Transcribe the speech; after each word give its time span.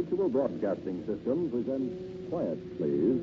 Mutual 0.00 0.30
Broadcasting 0.30 1.04
System 1.04 1.50
presents 1.50 1.92
Quiet, 2.30 2.56
Please, 2.78 3.20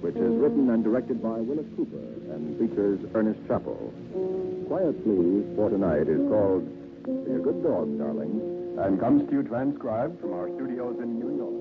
which 0.00 0.16
is 0.16 0.34
written 0.42 0.68
and 0.70 0.82
directed 0.82 1.22
by 1.22 1.38
Wyllis 1.38 1.70
Cooper 1.76 2.02
and 2.34 2.58
features 2.58 2.98
Ernest 3.14 3.38
Chappell. 3.46 3.94
Quiet, 4.66 4.98
Please, 5.04 5.46
for 5.54 5.70
tonight 5.70 6.10
is 6.10 6.18
called 6.26 6.66
Be 7.06 7.30
a 7.30 7.38
Good 7.38 7.62
Dog, 7.62 7.96
Darling, 7.96 8.42
and 8.82 8.98
comes 8.98 9.22
to 9.30 9.36
you 9.36 9.44
transcribed 9.44 10.20
from 10.20 10.32
our 10.32 10.48
studios 10.48 10.98
in 10.98 11.20
New 11.20 11.30
York. 11.38 11.54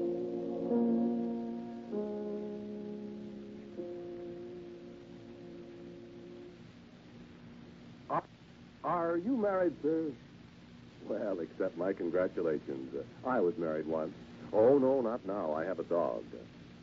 Are- 8.83 9.17
you 9.17 9.37
married, 9.37 9.73
sir? 9.83 10.05
Well, 11.07 11.39
accept 11.39 11.77
my 11.77 11.93
congratulations. 11.93 12.95
Uh, 12.95 13.29
I 13.29 13.39
was 13.39 13.55
married 13.59 13.85
once. 13.85 14.13
Oh, 14.53 14.77
no, 14.77 15.01
not 15.01 15.25
now. 15.25 15.53
I 15.53 15.65
have 15.65 15.79
a 15.79 15.83
dog. 15.83 16.23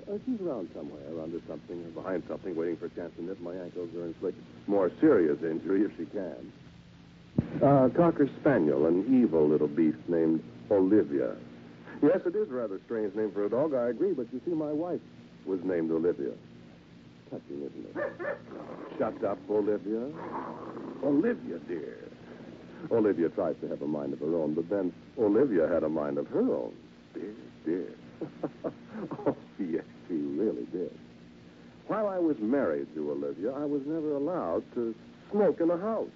Uh, 0.08 0.18
she's 0.24 0.40
around 0.40 0.68
somewhere, 0.74 1.02
under 1.20 1.40
something 1.48 1.84
or 1.84 1.88
behind 2.00 2.22
something, 2.28 2.54
waiting 2.54 2.76
for 2.76 2.86
a 2.86 2.90
chance 2.90 3.12
to 3.16 3.24
nip 3.24 3.40
my 3.40 3.54
ankles 3.56 3.90
or 3.96 4.04
inflict 4.04 4.38
more 4.68 4.90
serious 5.00 5.38
injury 5.42 5.82
if 5.82 5.90
she 5.96 6.06
can. 6.06 6.52
Uh, 7.62 7.88
Cocker 7.94 8.28
Spaniel, 8.40 8.86
an 8.86 9.04
evil 9.22 9.48
little 9.48 9.66
beast 9.66 9.98
named 10.08 10.42
Olivia. 10.70 11.34
Yes, 12.02 12.20
it 12.24 12.36
is 12.36 12.48
a 12.50 12.52
rather 12.54 12.80
strange 12.84 13.14
name 13.14 13.32
for 13.32 13.46
a 13.46 13.50
dog, 13.50 13.74
I 13.74 13.88
agree, 13.88 14.12
but 14.12 14.26
you 14.32 14.40
see, 14.44 14.52
my 14.52 14.72
wife 14.72 15.00
was 15.44 15.58
named 15.64 15.90
Olivia. 15.90 16.32
Touching, 17.30 17.62
isn't 17.62 17.96
it? 17.96 18.38
Shut 18.98 19.24
up, 19.24 19.38
Olivia. 19.50 20.08
Olivia, 21.02 21.58
dear. 21.66 21.98
Olivia 22.92 23.28
tries 23.30 23.56
to 23.60 23.68
have 23.68 23.82
a 23.82 23.86
mind 23.86 24.12
of 24.12 24.20
her 24.20 24.34
own, 24.36 24.54
but 24.54 24.68
then 24.70 24.92
Olivia 25.18 25.66
had 25.66 25.82
a 25.82 25.88
mind 25.88 26.18
of 26.18 26.28
her 26.28 26.40
own. 26.40 26.72
Dear, 27.14 27.34
dear. 27.66 27.92
oh, 29.26 29.36
yes, 29.58 29.84
she 30.08 30.14
really 30.14 30.64
did. 30.72 30.90
While 31.88 32.08
I 32.08 32.18
was 32.18 32.38
married 32.38 32.92
to 32.94 33.10
Olivia, 33.10 33.52
I 33.52 33.64
was 33.64 33.82
never 33.84 34.14
allowed 34.16 34.64
to 34.74 34.94
smoke 35.30 35.60
in 35.60 35.68
the 35.68 35.76
house. 35.76 36.08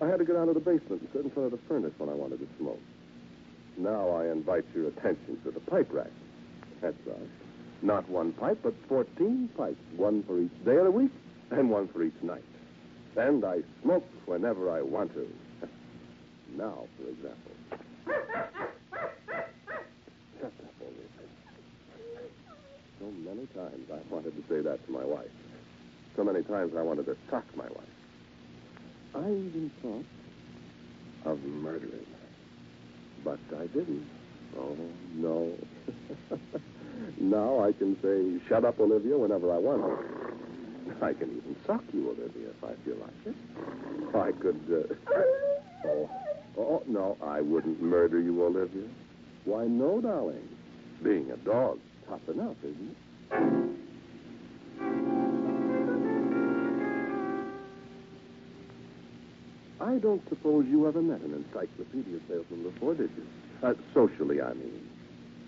I 0.00 0.06
had 0.06 0.18
to 0.18 0.24
go 0.24 0.34
down 0.34 0.48
to 0.48 0.52
the 0.52 0.60
basement 0.60 1.02
and 1.02 1.08
sit 1.12 1.24
in 1.24 1.30
front 1.30 1.52
of 1.52 1.58
the 1.58 1.66
furnace 1.68 1.92
when 1.98 2.08
I 2.08 2.14
wanted 2.14 2.40
to 2.40 2.48
smoke. 2.58 2.80
Now 3.78 4.10
I 4.10 4.30
invite 4.30 4.64
your 4.74 4.88
attention 4.88 5.38
to 5.44 5.50
the 5.50 5.60
pipe 5.60 5.88
rack. 5.90 6.10
That's 6.80 6.96
right. 7.06 7.28
Not 7.82 8.08
one 8.08 8.32
pipe, 8.32 8.58
but 8.62 8.74
14 8.88 9.50
pipes, 9.56 9.76
one 9.96 10.22
for 10.24 10.38
each 10.40 10.64
day 10.64 10.76
of 10.76 10.84
the 10.84 10.90
week 10.90 11.12
and 11.50 11.70
one 11.70 11.88
for 11.88 12.02
each 12.02 12.20
night. 12.22 12.44
And 13.16 13.44
I 13.44 13.62
smoke 13.82 14.04
whenever 14.26 14.70
I 14.70 14.82
want 14.82 15.14
to. 15.14 15.28
Now, 16.56 16.86
for 16.96 17.08
example. 17.10 17.52
Shut 20.40 20.46
up, 20.46 20.74
Olivia. 20.80 21.26
So 22.98 23.06
times 23.48 23.90
I 23.92 23.98
wanted 24.12 24.34
to 24.36 24.42
say 24.48 24.60
that 24.62 24.84
to 24.86 24.92
my 24.92 25.04
wife. 25.04 25.30
So 26.16 26.24
many 26.24 26.42
times 26.42 26.72
I 26.76 26.82
wanted 26.82 27.06
to 27.06 27.16
sock 27.30 27.44
my 27.56 27.64
wife. 27.64 27.96
I 29.14 29.28
even 29.30 29.70
thought 29.82 30.04
of 31.30 31.42
murdering 31.44 31.90
her. 31.92 33.24
But 33.24 33.38
I 33.58 33.66
didn't. 33.66 34.06
Oh, 34.58 34.76
no. 35.14 35.52
now 37.20 37.64
I 37.64 37.72
can 37.72 37.96
say, 38.02 38.46
shut 38.48 38.64
up, 38.64 38.80
Olivia, 38.80 39.18
whenever 39.18 39.52
I 39.52 39.58
want. 39.58 40.04
I 41.02 41.12
can 41.12 41.30
even 41.36 41.56
sock 41.66 41.82
you, 41.92 42.08
Olivia, 42.08 42.48
if 42.50 42.64
I 42.64 42.74
feel 42.84 42.96
like 42.96 43.26
it. 43.26 44.14
I 44.14 44.32
could, 44.40 44.88
uh... 45.14 45.88
oh, 45.88 46.10
oh, 46.56 46.82
no, 46.86 47.18
I 47.22 47.40
wouldn't 47.40 47.82
murder 47.82 48.20
you, 48.20 48.44
Olivia. 48.44 48.88
Why, 49.44 49.64
no, 49.64 50.00
darling. 50.00 50.48
Being 51.02 51.30
a 51.30 51.36
dog, 51.36 51.78
tough 52.08 52.26
enough, 52.28 52.56
isn't 52.62 52.90
it? 52.90 52.96
I 59.96 59.98
don't 59.98 60.28
suppose 60.28 60.66
you 60.66 60.86
ever 60.88 61.00
met 61.00 61.20
an 61.20 61.32
encyclopedia 61.32 62.20
salesman 62.28 62.64
before, 62.64 62.94
did 62.94 63.10
you? 63.16 63.26
Uh, 63.62 63.74
socially, 63.94 64.42
I 64.42 64.52
mean. 64.52 64.88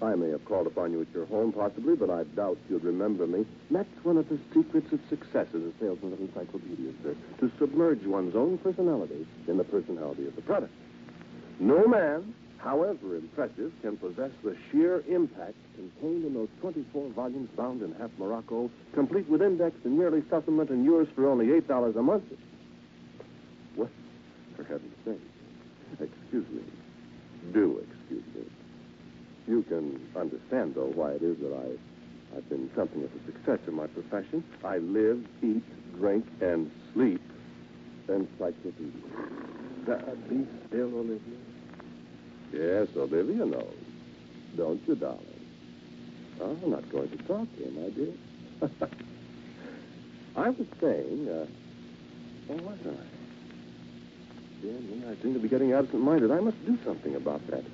I 0.00 0.14
may 0.14 0.30
have 0.30 0.44
called 0.44 0.68
upon 0.68 0.92
you 0.92 1.00
at 1.00 1.08
your 1.12 1.26
home, 1.26 1.52
possibly, 1.52 1.96
but 1.96 2.08
I 2.08 2.22
doubt 2.22 2.56
you'd 2.70 2.84
remember 2.84 3.26
me. 3.26 3.44
That's 3.70 3.88
one 4.04 4.16
of 4.16 4.28
the 4.28 4.38
secrets 4.54 4.92
of 4.92 5.00
success 5.08 5.48
as 5.54 5.62
a 5.62 5.72
salesman 5.80 6.12
of 6.12 6.20
encyclopedias, 6.20 6.94
sir. 7.02 7.16
To 7.40 7.50
submerge 7.58 8.04
one's 8.04 8.36
own 8.36 8.58
personality 8.58 9.26
in 9.48 9.56
the 9.56 9.64
personality 9.64 10.28
of 10.28 10.36
the 10.36 10.42
product. 10.42 10.72
No 11.58 11.88
man, 11.88 12.32
however 12.58 13.16
impressive, 13.16 13.72
can 13.82 13.96
possess 13.96 14.30
the 14.42 14.56
sheer 14.70 15.02
impact 15.08 15.54
contained 15.74 16.24
in 16.24 16.34
those 16.34 16.48
24 16.60 17.10
volumes 17.10 17.48
bound 17.56 17.82
in 17.82 17.94
half 17.94 18.10
Morocco, 18.18 18.70
complete 18.94 19.28
with 19.28 19.42
index 19.42 19.76
and 19.84 19.96
yearly 19.96 20.22
supplement, 20.28 20.70
and 20.70 20.84
yours 20.84 21.08
for 21.14 21.28
only 21.28 21.46
$8 21.46 21.96
a 21.96 22.02
month. 22.02 22.24
Well, 23.76 23.88
for 24.56 24.64
heaven's 24.64 24.94
sake, 25.04 25.20
excuse 26.00 26.48
me. 26.50 26.62
Do 27.52 27.82
excuse 27.90 28.24
me. 28.34 28.42
You 29.46 29.62
can 29.62 30.00
understand, 30.14 30.74
though, 30.74 30.92
why 30.94 31.12
it 31.12 31.22
is 31.22 31.38
that 31.38 31.54
I, 31.54 32.36
I've 32.36 32.48
been 32.48 32.70
something 32.76 33.02
of 33.02 33.10
a 33.14 33.32
success 33.32 33.60
in 33.66 33.74
my 33.74 33.86
profession. 33.86 34.44
I 34.62 34.78
live, 34.78 35.24
eat, 35.42 35.64
drink, 35.96 36.26
and 36.40 36.70
sleep 36.92 37.22
encyclopedia. 38.08 38.92
Be 40.28 40.46
still, 40.68 40.94
Olivia. 40.94 41.47
Yes, 42.52 42.88
Olivia 42.96 43.44
knows. 43.44 43.76
Don't 44.56 44.82
you, 44.88 44.94
darling? 44.94 45.20
Oh, 46.40 46.58
I'm 46.62 46.70
not 46.70 46.88
going 46.90 47.08
to 47.10 47.16
talk 47.18 47.54
to 47.56 47.62
you, 47.62 47.70
my 47.70 47.90
dear. 47.90 48.70
I 50.36 50.50
was 50.50 50.66
saying, 50.80 51.28
uh, 51.28 51.46
what 52.46 52.62
was 52.62 52.78
I? 52.86 53.04
Dear 54.62 54.72
me, 54.80 55.02
I 55.08 55.20
seem 55.22 55.34
to 55.34 55.40
be 55.40 55.48
getting 55.48 55.72
absent-minded. 55.72 56.30
I 56.30 56.40
must 56.40 56.64
do 56.64 56.78
something 56.84 57.16
about 57.16 57.46
that. 57.50 57.64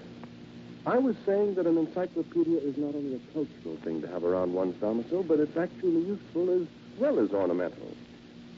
I 0.86 0.98
was 0.98 1.16
saying 1.24 1.54
that 1.54 1.66
an 1.66 1.78
encyclopedia 1.78 2.58
is 2.58 2.76
not 2.76 2.94
only 2.94 3.14
a 3.14 3.32
cultural 3.32 3.78
thing 3.84 4.02
to 4.02 4.08
have 4.08 4.24
around 4.24 4.52
one's 4.52 4.76
domicile, 4.80 5.22
but 5.22 5.40
it's 5.40 5.56
actually 5.56 6.02
useful 6.02 6.50
as 6.62 6.68
well 6.98 7.18
as 7.20 7.30
ornamental. 7.30 7.96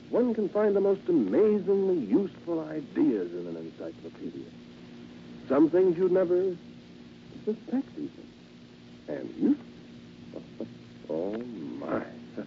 One 0.09 0.35
can 0.35 0.49
find 0.49 0.75
the 0.75 0.81
most 0.81 1.03
amazingly 1.09 2.05
useful 2.07 2.61
ideas 2.69 3.31
in 3.33 3.47
an 3.47 3.57
encyclopedia. 3.57 4.51
Some 5.49 5.71
things 5.71 5.97
you'd 5.97 6.13
never 6.13 6.57
suspect 7.45 7.89
even. 7.97 8.11
And 9.09 9.35
useful. 9.39 10.67
oh, 11.11 11.37
my. 11.39 12.03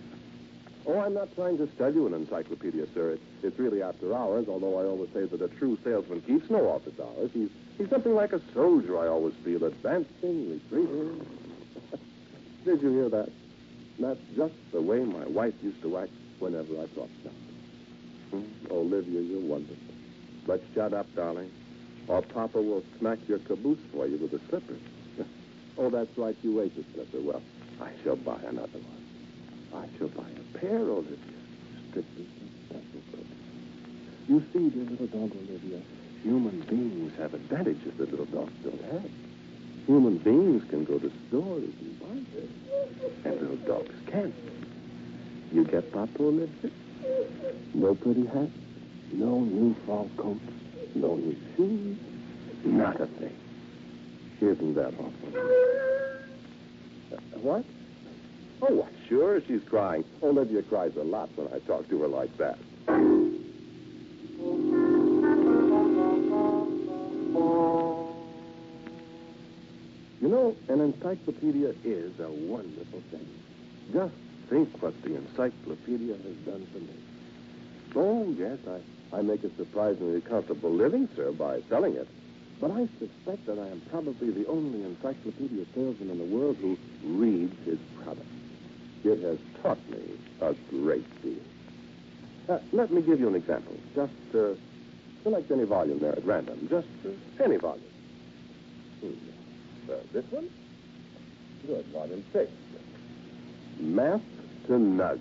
oh, 0.85 0.99
I'm 0.99 1.13
not 1.13 1.33
trying 1.35 1.57
to 1.59 1.69
sell 1.77 1.93
you 1.93 2.07
an 2.07 2.13
encyclopedia, 2.13 2.87
sir. 2.93 3.11
It's, 3.11 3.23
it's 3.43 3.59
really 3.59 3.81
after 3.81 4.13
hours, 4.13 4.47
although 4.49 4.77
I 4.79 4.83
always 4.83 5.09
say 5.13 5.25
that 5.25 5.41
a 5.41 5.47
true 5.47 5.77
salesman 5.83 6.21
keeps 6.21 6.49
no 6.49 6.67
office 6.67 6.99
hours. 6.99 7.31
He's, 7.33 7.49
he's 7.77 7.89
something 7.89 8.13
like 8.13 8.33
a 8.33 8.41
soldier, 8.53 8.99
I 8.99 9.07
always 9.07 9.33
feel, 9.45 9.63
advancing, 9.63 10.51
retreating. 10.51 11.25
Did 12.65 12.81
you 12.81 12.89
hear 12.89 13.09
that? 13.09 13.29
That's 13.99 14.19
just 14.35 14.53
the 14.73 14.81
way 14.81 14.99
my 14.99 15.25
wife 15.25 15.53
used 15.61 15.81
to 15.83 15.97
act 15.97 16.11
whenever 16.39 16.73
I 16.73 16.87
thought 16.87 17.09
something. 17.23 17.31
Hmm? 18.31 18.71
Olivia, 18.71 19.21
you're 19.21 19.39
wonderful. 19.39 19.77
But 20.45 20.63
shut 20.73 20.93
up, 20.93 21.07
darling, 21.15 21.51
or 22.09 22.23
Papa 22.23 22.59
will 22.59 22.83
smack 22.97 23.19
your 23.27 23.37
caboose 23.39 23.79
for 23.93 24.07
you 24.07 24.17
with 24.17 24.33
a 24.33 24.41
slipper. 24.49 24.75
oh, 25.77 25.89
that's 25.89 26.17
right, 26.17 26.35
you 26.41 26.59
ate 26.59 26.75
the 26.75 26.83
slipper. 26.93 27.21
Well, 27.21 27.41
I 27.79 27.91
shall 28.03 28.15
buy 28.15 28.39
another 28.47 28.79
one. 28.79 29.83
I 29.83 29.97
shall 29.97 30.07
buy 30.09 30.27
a 30.27 30.57
pair, 30.57 30.79
Olivia. 30.79 31.15
Strictly. 31.91 32.27
You 34.27 34.43
see, 34.53 34.69
dear 34.69 34.85
little 34.85 35.07
dog, 35.07 35.31
Olivia, 35.35 35.81
human 36.23 36.59
beings 36.61 37.13
have 37.17 37.33
advantages 37.33 37.93
that 37.97 38.09
little 38.11 38.25
dogs 38.25 38.53
don't 38.63 38.83
have. 38.91 39.09
Human 39.85 40.17
beings 40.17 40.63
can 40.69 40.85
go 40.85 40.99
to 40.99 41.11
stores 41.27 41.63
and 41.63 41.99
buy 41.99 42.31
things, 42.33 43.25
and 43.25 43.41
little 43.41 43.55
dogs 43.67 43.95
can't. 44.07 44.33
You 45.51 45.63
get 45.63 45.91
Papa, 45.91 46.21
Olivia? 46.21 46.71
No 47.73 47.95
pretty 47.95 48.25
hat, 48.25 48.49
no 49.11 49.39
new 49.39 49.75
fall 49.85 50.09
coats, 50.17 50.41
no 50.95 51.19
shoes, 51.55 51.97
not 52.65 52.99
a 52.99 53.05
thing. 53.05 53.35
Isn't 54.41 54.75
that 54.75 54.93
awful? 54.93 55.13
Uh, 57.11 57.17
what? 57.41 57.65
Oh? 58.61 58.87
Sure, 59.07 59.41
she's 59.47 59.61
crying. 59.69 60.03
Olivia 60.21 60.61
cries 60.63 60.91
a 60.95 61.03
lot 61.03 61.29
when 61.35 61.47
I 61.47 61.59
talk 61.59 61.89
to 61.89 62.01
her 62.01 62.07
like 62.07 62.35
that. 62.37 62.57
You 70.21 70.27
know, 70.27 70.55
an 70.67 70.81
encyclopedia 70.81 71.73
is 71.83 72.19
a 72.19 72.29
wonderful 72.29 73.01
thing. 73.09 73.27
Just 73.93 74.13
think 74.49 74.81
what 74.81 74.93
the 75.03 75.15
encyclopedia 75.15 76.13
has 76.13 76.35
done 76.45 76.67
for 76.71 76.79
me. 76.79 76.93
Oh, 77.95 78.33
yes, 78.37 78.57
I, 78.67 79.17
I 79.17 79.21
make 79.21 79.43
a 79.43 79.49
surprisingly 79.57 80.21
comfortable 80.21 80.71
living, 80.71 81.09
sir, 81.15 81.31
by 81.31 81.59
selling 81.69 81.95
it. 81.95 82.07
But 82.61 82.71
I 82.71 82.87
suspect 82.99 83.45
that 83.47 83.57
I 83.57 83.67
am 83.69 83.81
probably 83.89 84.31
the 84.31 84.45
only 84.47 84.83
encyclopedia 84.83 85.65
salesman 85.73 86.09
in 86.11 86.17
the 86.17 86.25
world 86.25 86.57
who 86.61 86.77
reads 87.03 87.55
his 87.65 87.79
product. 88.03 88.25
It 89.03 89.23
has 89.23 89.37
taught 89.63 89.79
me 89.89 89.99
a 90.41 90.53
great 90.69 91.05
deal. 91.23 91.39
Uh, 92.49 92.59
let 92.73 92.91
me 92.91 93.01
give 93.01 93.19
you 93.19 93.27
an 93.27 93.35
example. 93.35 93.79
Just 93.95 94.11
uh, 94.35 94.55
select 95.23 95.49
any 95.51 95.63
volume 95.63 95.99
there 95.99 96.11
at 96.11 96.25
random. 96.25 96.67
Just 96.69 96.87
uh, 97.05 97.09
any 97.43 97.57
volume. 97.57 97.81
Hmm. 99.01 99.11
Uh, 99.89 99.95
this 100.13 100.25
one? 100.31 100.47
Good. 101.65 101.85
Volume 101.93 102.23
six. 102.33 102.51
Math 103.79 104.21
to 104.67 104.73
Nug. 104.73 105.19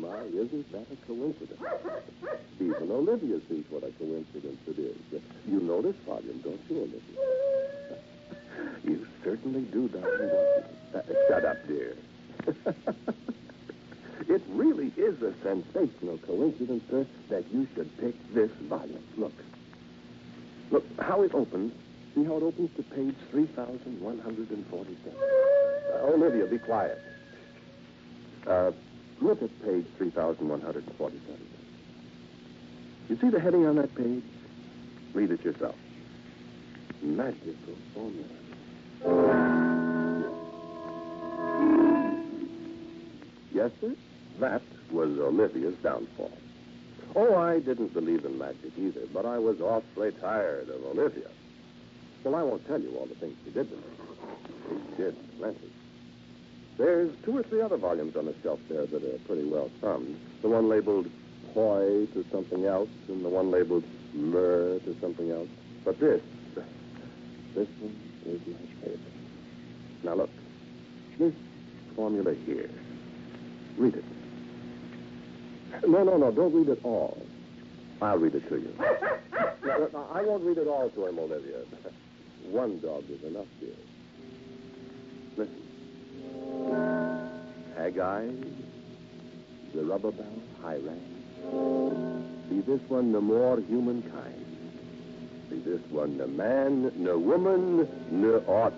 My, 0.00 0.22
isn't 0.32 0.72
that 0.72 0.86
a 0.90 0.96
coincidence? 1.06 1.60
Even 2.58 2.90
Olivia 2.90 3.38
sees 3.50 3.64
what 3.68 3.84
a 3.84 3.90
coincidence 3.92 4.58
it 4.66 4.78
is. 4.78 4.96
You 5.46 5.60
know 5.60 5.82
this 5.82 5.96
volume, 6.06 6.40
don't 6.42 6.60
you, 6.70 6.78
Olivia? 6.78 7.00
you 8.82 9.06
certainly 9.22 9.60
do, 9.62 9.90
you? 9.92 9.98
Uh, 10.94 11.02
shut 11.28 11.44
up, 11.44 11.66
dear. 11.68 11.96
it 14.28 14.42
really 14.48 14.90
is 14.96 15.20
a 15.22 15.34
sensational 15.42 16.16
coincidence, 16.26 16.82
sir, 16.90 17.06
that 17.28 17.44
you 17.52 17.68
should 17.74 17.94
pick 17.98 18.14
this 18.32 18.50
volume. 18.68 19.04
Look. 19.18 19.34
Look, 20.70 20.86
how 20.98 21.22
it 21.22 21.34
opens. 21.34 21.74
See 22.14 22.24
how 22.24 22.38
it 22.38 22.42
opens 22.42 22.70
to 22.76 22.82
page 22.84 23.16
3147. 23.32 25.18
Uh, 25.92 26.06
Olivia, 26.06 26.46
be 26.46 26.58
quiet. 26.58 26.98
Uh, 28.46 28.72
look 29.20 29.42
at 29.42 29.62
page 29.64 29.86
3147. 29.98 31.46
You 33.08 33.18
see 33.20 33.28
the 33.28 33.40
heading 33.40 33.66
on 33.66 33.76
that 33.76 33.94
page? 33.94 34.22
Read 35.12 35.30
it 35.30 35.44
yourself. 35.44 35.74
Magical 37.02 37.74
formula. 37.94 38.26
Yes, 43.52 43.70
sir? 43.80 43.94
That 44.38 44.62
was 44.90 45.18
Olivia's 45.18 45.74
downfall. 45.82 46.32
Oh, 47.16 47.36
I 47.36 47.58
didn't 47.58 47.92
believe 47.92 48.24
in 48.24 48.38
magic 48.38 48.72
either, 48.78 49.02
but 49.12 49.26
I 49.26 49.38
was 49.38 49.60
awfully 49.60 50.12
tired 50.12 50.68
of 50.68 50.84
Olivia. 50.84 51.28
Well, 52.22 52.36
I 52.36 52.42
won't 52.42 52.66
tell 52.68 52.80
you 52.80 52.96
all 52.96 53.06
the 53.06 53.16
things 53.16 53.36
she 53.44 53.50
did 53.50 53.68
to 53.68 53.76
me. 53.76 53.82
She 54.96 55.02
did 55.02 55.38
plenty. 55.38 55.72
There's 56.80 57.10
two 57.26 57.36
or 57.36 57.42
three 57.42 57.60
other 57.60 57.76
volumes 57.76 58.16
on 58.16 58.24
the 58.24 58.34
shelf 58.42 58.58
there 58.70 58.86
that 58.86 59.04
are 59.04 59.18
pretty 59.26 59.44
well 59.44 59.70
thumbed. 59.82 60.18
The 60.40 60.48
one 60.48 60.70
labeled 60.70 61.10
Poi 61.52 62.06
to 62.14 62.24
something 62.32 62.64
else, 62.64 62.88
and 63.06 63.22
the 63.22 63.28
one 63.28 63.50
labeled 63.50 63.84
Myrrh 64.14 64.78
to 64.78 64.96
something 64.98 65.30
else. 65.30 65.48
But 65.84 66.00
this, 66.00 66.22
this 67.54 67.68
one 67.80 68.00
is 68.24 68.40
my 68.46 68.66
favorite. 68.80 69.00
Now 70.04 70.14
look, 70.14 70.30
this 71.18 71.34
formula 71.94 72.34
here. 72.46 72.70
Read 73.76 73.96
it. 73.96 74.04
No, 75.86 76.02
no, 76.02 76.16
no, 76.16 76.30
don't 76.30 76.54
read 76.54 76.70
it 76.70 76.80
all. 76.82 77.20
I'll 78.00 78.16
read 78.16 78.34
it 78.34 78.48
to 78.48 78.54
you. 78.54 78.74
no, 79.66 79.88
no, 79.92 80.08
I 80.14 80.22
won't 80.22 80.44
read 80.44 80.56
it 80.56 80.66
all 80.66 80.88
to 80.88 81.06
him, 81.08 81.18
Olivia. 81.18 81.58
One 82.48 82.80
dog 82.80 83.04
is 83.10 83.22
enough, 83.22 83.48
dear. 83.60 83.74
Haggai, 87.90 88.30
the 89.74 89.82
rubber 89.82 90.12
high 90.62 90.76
rank. 90.76 91.02
Be 92.48 92.60
this 92.60 92.80
one 92.88 93.10
no 93.10 93.20
more 93.20 93.58
humankind. 93.60 94.46
Be 95.50 95.58
this 95.58 95.80
one 95.90 96.16
no 96.16 96.28
man, 96.28 96.92
no 96.94 97.18
woman, 97.18 97.88
no 98.12 98.36
aught. 98.46 98.74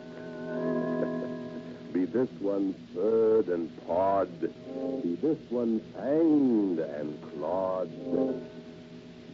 Be 1.93 2.07
this 2.07 2.31
one 2.41 2.75
furred 2.95 3.49
and 3.49 3.71
pawed. 3.87 4.41
Be 5.03 5.17
this 5.17 5.37
one 5.51 5.81
fanged 5.95 6.81
and 6.99 7.21
clawed. 7.35 7.91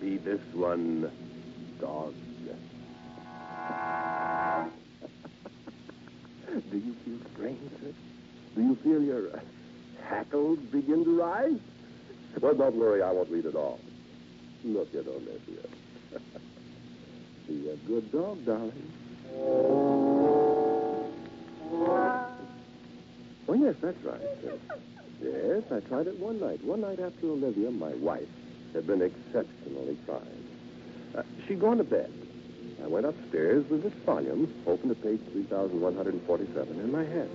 Be 0.00 0.16
this 0.16 0.40
one 0.54 1.08
dogged. 1.80 2.16
Do 6.73 6.78
you 6.78 6.97
feel 7.04 7.18
strange, 7.32 7.70
sir? 7.80 7.92
Do 8.56 8.62
you 8.62 8.75
feel 8.82 9.00
your 9.00 9.28
hackles 10.09 10.59
begin 10.71 11.05
to 11.05 11.21
rise? 11.21 11.59
Well, 12.41 12.55
don't 12.55 12.77
worry, 12.77 13.03
I 13.03 13.11
won't 13.11 13.31
read 13.31 13.47
it 13.47 13.55
all. 13.55 13.81
Look 14.65 14.95
at 14.95 15.07
Olivia. 15.07 15.67
Be 17.49 17.71
a 17.71 17.77
good 17.77 18.11
dog, 18.12 18.45
darling. 18.45 18.93
Oh, 23.49 23.55
yes, 23.55 23.75
that's 23.81 24.03
right. 24.05 24.21
Uh, 24.21 24.75
yes, 25.23 25.62
I 25.73 25.81
tried 25.88 26.07
it 26.07 26.19
one 26.19 26.38
night. 26.41 26.62
One 26.65 26.83
night 26.83 27.00
after 27.00 27.27
Olivia, 27.29 27.71
my 27.71 27.95
wife, 27.95 28.29
had 28.75 28.87
been 28.87 29.03
exceptionally 29.03 29.97
fine. 30.07 30.45
Uh, 31.17 31.23
she'd 31.47 31.61
gone 31.61 31.79
to 31.79 31.85
bed. 31.85 32.12
I 32.83 32.87
went 32.87 33.07
upstairs 33.07 33.69
with 33.69 33.83
this 33.83 33.95
volume, 34.05 34.53
opened 34.67 34.95
to 34.95 35.03
page 35.03 35.21
3147 35.33 36.81
in 36.81 36.93
my 36.93 37.05
hand. 37.05 37.31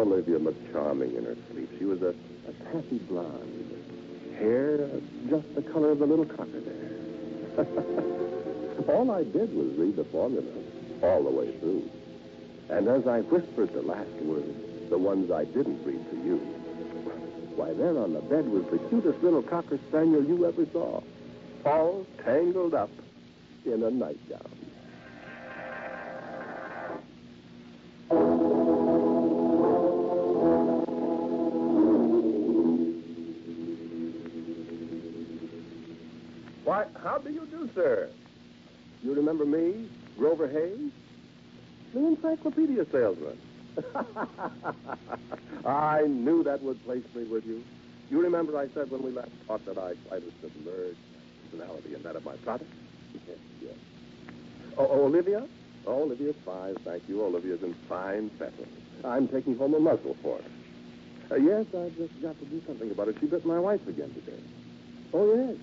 Olivia 0.00 0.38
looked 0.38 0.72
charming 0.72 1.14
in 1.14 1.24
her 1.24 1.36
sleep. 1.50 1.70
She 1.78 1.84
was 1.84 2.02
a, 2.02 2.14
a 2.48 2.52
taffy 2.72 2.98
blonde. 2.98 3.58
Hair 4.38 4.84
uh, 4.84 5.00
just 5.30 5.54
the 5.54 5.62
color 5.62 5.90
of 5.90 5.98
the 5.98 6.06
little 6.06 6.24
cocker 6.24 6.60
there. 6.60 7.66
all 8.88 9.10
I 9.10 9.24
did 9.24 9.54
was 9.54 9.76
read 9.76 9.96
the 9.96 10.04
formula 10.04 10.50
all 11.02 11.22
the 11.22 11.30
way 11.30 11.56
through. 11.58 11.90
And 12.70 12.88
as 12.88 13.06
I 13.06 13.20
whispered 13.20 13.72
the 13.72 13.82
last 13.82 14.10
words, 14.22 14.56
the 14.88 14.98
ones 14.98 15.30
I 15.30 15.44
didn't 15.44 15.84
read 15.84 16.10
to 16.10 16.16
you, 16.16 16.36
why, 17.56 17.72
there 17.74 17.98
on 17.98 18.14
the 18.14 18.20
bed 18.20 18.48
was 18.48 18.64
the 18.70 18.78
cutest 18.88 19.22
little 19.22 19.42
cocker 19.42 19.78
spaniel 19.88 20.24
you 20.24 20.46
ever 20.46 20.66
saw, 20.72 21.02
all 21.66 22.06
tangled 22.24 22.74
up 22.74 22.90
in 23.66 23.82
a 23.82 23.90
nightgown. 23.90 24.61
Do 37.24 37.30
you 37.32 37.46
do, 37.46 37.70
sir? 37.74 38.08
You 39.02 39.14
remember 39.14 39.44
me, 39.44 39.88
Grover 40.18 40.48
Hayes? 40.48 40.90
The 41.92 42.06
encyclopedia 42.06 42.86
salesman. 42.90 43.38
I 45.66 46.02
knew 46.06 46.42
that 46.44 46.62
would 46.62 46.82
place 46.84 47.04
me 47.14 47.24
with 47.24 47.44
you. 47.46 47.64
You 48.10 48.20
remember 48.20 48.58
I 48.58 48.68
said 48.74 48.90
when 48.90 49.02
we 49.02 49.10
last 49.10 49.30
talked 49.46 49.66
that 49.66 49.78
I 49.78 49.94
tried 50.08 50.20
to 50.20 50.32
submerge 50.42 50.96
personality 51.50 51.94
in 51.94 52.02
that 52.02 52.16
of 52.16 52.24
my 52.24 52.34
product? 52.36 52.70
Yes, 53.14 53.38
yes. 53.62 53.74
Oh, 54.78 54.88
oh, 54.90 55.04
Olivia? 55.04 55.46
Oh, 55.86 56.02
Olivia's 56.02 56.36
fine, 56.44 56.74
thank 56.84 57.02
you. 57.08 57.24
Olivia's 57.24 57.62
in 57.62 57.74
fine 57.88 58.30
fettle. 58.38 58.66
I'm 59.04 59.28
taking 59.28 59.56
home 59.56 59.74
a 59.74 59.80
muzzle 59.80 60.16
for 60.22 60.38
her. 60.38 61.36
Uh, 61.36 61.36
yes, 61.36 61.66
I've 61.74 61.96
just 61.96 62.12
got 62.22 62.38
to 62.38 62.44
do 62.46 62.62
something 62.66 62.90
about 62.90 63.08
it. 63.08 63.16
She 63.20 63.26
bit 63.26 63.44
my 63.46 63.58
wife 63.58 63.80
again 63.88 64.12
today. 64.14 64.38
Oh, 65.14 65.34
yes. 65.34 65.56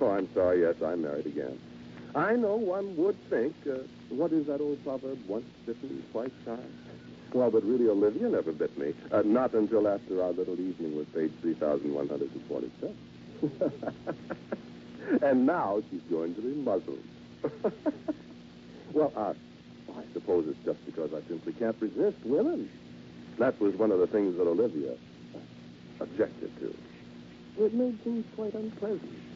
Oh, 0.00 0.10
I'm 0.10 0.28
sorry. 0.34 0.60
Yes, 0.62 0.74
I'm 0.84 1.02
married 1.02 1.26
again. 1.26 1.58
I 2.14 2.34
know 2.34 2.56
one 2.56 2.96
would 2.96 3.16
think, 3.28 3.54
uh, 3.66 3.78
what 4.08 4.32
is 4.32 4.46
that 4.46 4.60
old 4.60 4.82
proverb? 4.84 5.18
Once 5.26 5.44
bitten, 5.66 6.02
twice 6.12 6.30
shy. 6.44 6.56
Well, 7.32 7.50
but 7.50 7.64
really, 7.64 7.88
Olivia 7.88 8.28
never 8.28 8.52
bit 8.52 8.76
me. 8.78 8.94
Uh, 9.12 9.22
not 9.22 9.52
until 9.52 9.88
after 9.88 10.22
our 10.22 10.32
little 10.32 10.58
evening 10.58 10.96
with 10.96 11.12
page 11.14 11.32
3,147. 11.42 12.96
and 15.22 15.46
now 15.46 15.82
she's 15.90 16.00
going 16.10 16.34
to 16.34 16.40
be 16.40 16.54
muzzled. 16.54 17.02
well, 18.92 19.12
uh, 19.14 19.34
I 19.94 20.02
suppose 20.14 20.46
it's 20.48 20.64
just 20.64 20.84
because 20.86 21.12
I 21.12 21.20
simply 21.28 21.52
can't 21.52 21.76
resist 21.80 22.16
women. 22.24 22.70
That 23.38 23.60
was 23.60 23.74
one 23.74 23.90
of 23.90 23.98
the 23.98 24.06
things 24.06 24.38
that 24.38 24.46
Olivia 24.46 24.96
objected 26.00 26.58
to. 26.60 26.74
It 27.62 27.74
made 27.74 28.02
things 28.02 28.24
quite 28.34 28.54
unpleasant. 28.54 29.35